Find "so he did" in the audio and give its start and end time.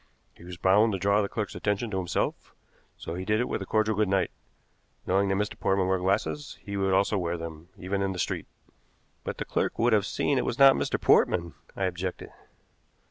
2.97-3.39